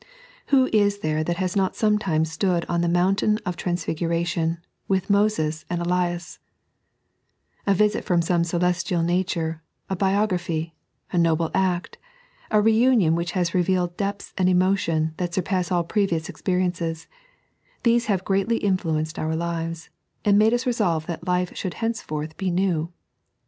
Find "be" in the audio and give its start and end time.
22.37-22.49